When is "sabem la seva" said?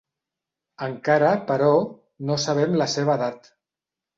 2.47-3.17